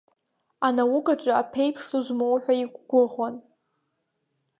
Анаукаҿы 0.67 1.31
аԥеиԥш 1.41 1.81
ду 1.89 2.01
змоу 2.05 2.35
ҳәа 2.43 2.53
иқәгәыӷуан. 2.63 3.35